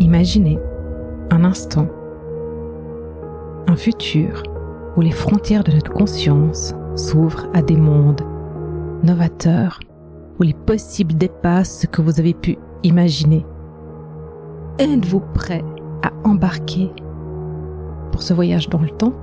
Imaginez 0.00 0.58
un 1.30 1.44
instant 1.44 1.88
un 3.72 3.76
futur 3.76 4.42
où 4.96 5.00
les 5.00 5.10
frontières 5.10 5.64
de 5.64 5.72
notre 5.72 5.92
conscience 5.92 6.74
s'ouvrent 6.94 7.46
à 7.54 7.62
des 7.62 7.76
mondes 7.76 8.20
novateurs, 9.02 9.80
où 10.38 10.42
les 10.42 10.52
possibles 10.52 11.14
dépassent 11.14 11.80
ce 11.80 11.86
que 11.86 12.02
vous 12.02 12.20
avez 12.20 12.34
pu 12.34 12.58
imaginer. 12.82 13.46
Êtes-vous 14.78 15.22
prêt 15.34 15.64
à 16.02 16.12
embarquer 16.28 16.90
pour 18.10 18.22
ce 18.22 18.34
voyage 18.34 18.68
dans 18.68 18.80
le 18.80 18.90
temps? 18.90 19.14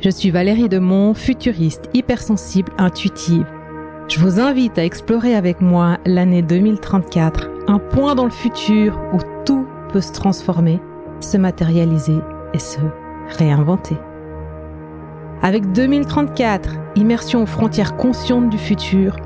Je 0.00 0.10
suis 0.10 0.30
Valérie 0.30 0.68
Demont, 0.68 1.14
futuriste, 1.14 1.88
hypersensible, 1.94 2.72
intuitive. 2.76 3.46
Je 4.08 4.20
vous 4.20 4.38
invite 4.38 4.78
à 4.78 4.84
explorer 4.84 5.34
avec 5.34 5.60
moi 5.60 5.98
l'année 6.04 6.42
2034, 6.42 7.48
un 7.68 7.78
point 7.78 8.14
dans 8.14 8.24
le 8.24 8.30
futur 8.30 8.98
où 9.12 9.18
tout 9.44 9.66
peut 9.92 10.00
se 10.00 10.12
transformer, 10.12 10.80
se 11.20 11.36
matérialiser 11.36 12.18
et 12.54 12.58
se 12.58 12.78
réinventer. 13.38 13.96
Avec 15.42 15.72
2034, 15.72 16.70
immersion 16.96 17.42
aux 17.42 17.46
frontières 17.46 17.96
conscientes 17.96 18.50
du 18.50 18.58
futur, 18.58 19.16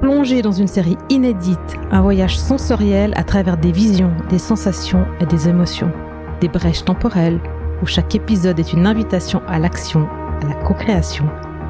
plongée 0.00 0.42
dans 0.42 0.52
une 0.52 0.66
série 0.66 0.98
inédite, 1.08 1.76
un 1.90 2.00
voyage 2.00 2.38
sensoriel 2.38 3.12
à 3.16 3.24
travers 3.24 3.56
des 3.56 3.72
visions, 3.72 4.12
des 4.28 4.38
sensations 4.38 5.06
et 5.20 5.26
des 5.26 5.48
émotions, 5.48 5.92
des 6.40 6.48
brèches 6.48 6.84
temporelles 6.84 7.40
où 7.82 7.86
chaque 7.86 8.14
épisode 8.14 8.58
est 8.58 8.72
une 8.72 8.86
invitation 8.86 9.42
à 9.46 9.58
l'action, 9.58 10.08
à 10.42 10.48
la 10.48 10.54
co-création 10.54 11.26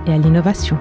et 0.07 0.13
à 0.13 0.19
l'innovation. 0.19 0.79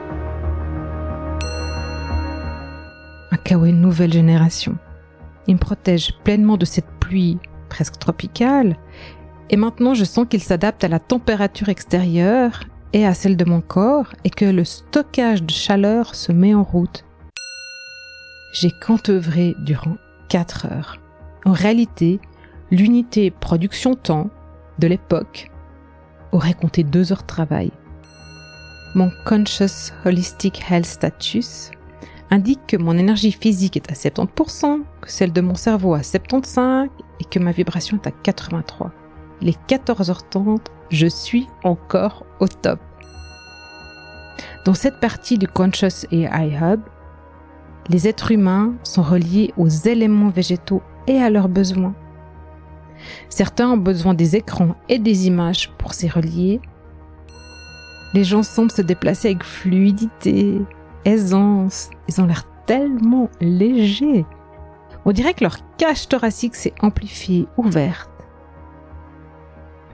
Un 3.53 3.71
nouvelle 3.73 4.13
génération. 4.13 4.77
Il 5.47 5.55
me 5.55 5.59
protège 5.59 6.13
pleinement 6.23 6.57
de 6.57 6.65
cette 6.65 6.89
pluie 6.99 7.37
presque 7.69 7.97
tropicale 7.97 8.77
et 9.49 9.57
maintenant 9.57 9.93
je 9.93 10.03
sens 10.03 10.25
qu'il 10.29 10.41
s'adapte 10.41 10.83
à 10.83 10.87
la 10.87 10.99
température 10.99 11.69
extérieure 11.69 12.63
et 12.93 13.05
à 13.05 13.13
celle 13.13 13.37
de 13.37 13.45
mon 13.45 13.61
corps 13.61 14.13
et 14.23 14.29
que 14.29 14.45
le 14.45 14.65
stockage 14.65 15.43
de 15.43 15.51
chaleur 15.51 16.15
se 16.15 16.31
met 16.31 16.53
en 16.53 16.63
route. 16.63 17.05
J'ai 18.53 18.71
cantevré 18.71 19.55
durant 19.59 19.97
4 20.29 20.67
heures. 20.71 20.99
En 21.45 21.53
réalité, 21.53 22.19
l'unité 22.69 23.31
production-temps 23.31 24.29
de 24.79 24.87
l'époque 24.87 25.51
aurait 26.31 26.53
compté 26.53 26.83
2 26.83 27.11
heures 27.11 27.21
de 27.21 27.27
travail. 27.27 27.71
Mon 28.93 29.09
Conscious 29.25 29.93
Holistic 30.05 30.61
Health 30.69 30.85
Status 30.85 31.71
indique 32.29 32.59
que 32.67 32.77
mon 32.77 32.97
énergie 32.97 33.31
physique 33.31 33.77
est 33.77 33.91
à 33.91 33.93
70%, 33.93 34.81
que 35.01 35.11
celle 35.11 35.33
de 35.33 35.41
mon 35.41 35.55
cerveau 35.55 35.93
à 35.93 36.01
75% 36.01 36.89
et 37.19 37.23
que 37.25 37.39
ma 37.39 37.51
vibration 37.51 37.99
est 38.03 38.07
à 38.07 38.31
83%. 38.31 38.89
Les 39.41 39.55
14h30, 39.67 40.59
je 40.89 41.07
suis 41.07 41.47
encore 41.63 42.25
au 42.39 42.47
top. 42.47 42.79
Dans 44.65 44.75
cette 44.75 44.99
partie 44.99 45.39
du 45.39 45.47
Conscious 45.47 46.05
AI 46.11 46.55
Hub, 46.61 46.81
les 47.89 48.07
êtres 48.07 48.31
humains 48.31 48.75
sont 48.83 49.01
reliés 49.01 49.53
aux 49.57 49.67
éléments 49.67 50.29
végétaux 50.29 50.83
et 51.07 51.17
à 51.17 51.31
leurs 51.31 51.49
besoins. 51.49 51.95
Certains 53.29 53.71
ont 53.71 53.77
besoin 53.77 54.13
des 54.13 54.35
écrans 54.35 54.75
et 54.87 54.99
des 54.99 55.25
images 55.25 55.71
pour 55.79 55.95
s'y 55.95 56.07
relier. 56.07 56.61
Les 58.13 58.23
gens 58.23 58.43
semblent 58.43 58.71
se 58.71 58.83
déplacer 58.83 59.29
avec 59.29 59.43
fluidité, 59.43 60.61
aisance. 61.05 61.89
Ils 62.07 62.21
ont 62.21 62.25
l'air 62.27 62.45
tellement 62.67 63.29
légers. 63.39 64.25
On 65.05 65.11
dirait 65.11 65.33
que 65.33 65.43
leur 65.43 65.57
cage 65.77 66.07
thoracique 66.07 66.55
s'est 66.55 66.73
amplifiée, 66.81 67.47
ouverte. 67.57 68.09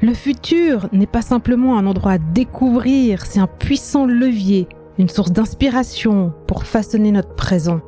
Le 0.01 0.13
futur 0.13 0.89
n'est 0.91 1.07
pas 1.07 1.21
simplement 1.21 1.77
un 1.77 1.87
endroit 1.87 2.13
à 2.13 2.17
découvrir, 2.17 3.25
c'est 3.25 3.39
un 3.39 3.47
puissant 3.47 4.05
levier, 4.05 4.67
une 4.99 5.09
source 5.09 5.31
d'inspiration 5.31 6.33
pour 6.45 6.65
façonner 6.65 7.11
notre 7.11 7.35
présent. 7.35 7.81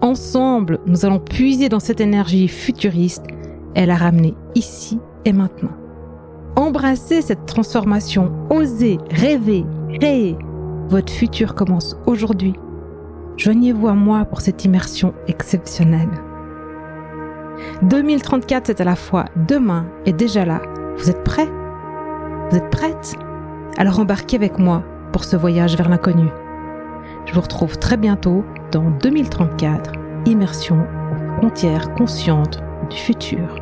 Ensemble, 0.00 0.80
nous 0.86 1.04
allons 1.04 1.20
puiser 1.20 1.68
dans 1.68 1.78
cette 1.78 2.00
énergie 2.00 2.48
futuriste 2.48 3.26
et 3.76 3.86
la 3.86 3.96
ramener 3.96 4.34
ici 4.54 4.98
et 5.24 5.32
maintenant. 5.32 5.76
Embrassez 6.56 7.22
cette 7.22 7.46
transformation, 7.46 8.32
osez, 8.50 8.98
rêver, 9.10 9.64
créer. 10.00 10.36
Votre 10.88 11.12
futur 11.12 11.54
commence 11.54 11.96
aujourd'hui. 12.06 12.54
Joignez-vous 13.40 13.88
à 13.88 13.94
moi 13.94 14.26
pour 14.26 14.42
cette 14.42 14.66
immersion 14.66 15.14
exceptionnelle. 15.26 16.10
2034, 17.80 18.66
c'est 18.66 18.82
à 18.82 18.84
la 18.84 18.96
fois 18.96 19.24
demain 19.48 19.86
et 20.04 20.12
déjà 20.12 20.44
là. 20.44 20.60
Vous 20.98 21.08
êtes 21.08 21.24
prêts? 21.24 21.48
Vous 22.50 22.58
êtes 22.58 22.68
prêtes? 22.68 23.16
Alors 23.78 23.98
embarquez 23.98 24.36
avec 24.36 24.58
moi 24.58 24.82
pour 25.12 25.24
ce 25.24 25.36
voyage 25.36 25.74
vers 25.74 25.88
l'inconnu. 25.88 26.28
Je 27.24 27.32
vous 27.32 27.40
retrouve 27.40 27.78
très 27.78 27.96
bientôt 27.96 28.44
dans 28.72 28.90
2034, 28.90 29.92
immersion 30.26 30.76
aux 30.76 31.40
frontières 31.40 31.94
conscientes 31.94 32.62
du 32.90 32.96
futur. 32.98 33.56